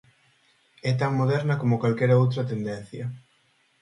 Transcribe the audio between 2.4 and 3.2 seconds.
tendencia.